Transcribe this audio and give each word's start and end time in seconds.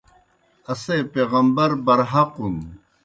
اسے 0.71 0.95
پیغمبر 1.11 1.69
برحقُن۔ 1.85 2.55